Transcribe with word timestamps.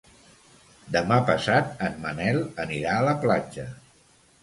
Demà 0.95 1.19
passat 1.27 1.85
en 1.89 2.01
Manel 2.07 2.43
anirà 2.67 2.99
a 2.99 3.07
la 3.13 3.17
platja. 3.27 3.73